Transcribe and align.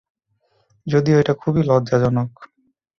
যদিও 0.87 1.19
এটা 1.19 1.33
খুবই 1.33 1.61
লজ্জাজনক। 1.63 2.31